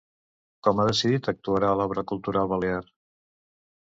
Com 0.67 0.79
ha 0.79 0.85
decidit 0.87 1.29
actuarà 1.33 1.71
l'Obra 1.81 2.07
Cultural 2.13 2.51
Balear? 2.55 2.85